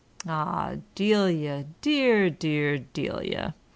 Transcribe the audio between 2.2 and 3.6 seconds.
dear Delia!